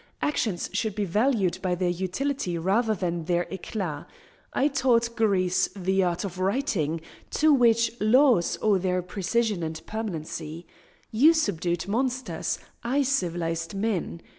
[0.23, 4.09] Actions should be valued by their utility rather than their eclat.
[4.51, 10.65] I taught Greece the art of writing, to which laws owe their precision and permanency.
[11.11, 14.21] You subdued monsters; I civilised men.